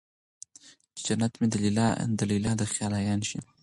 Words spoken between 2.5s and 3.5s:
د خيال عيان شي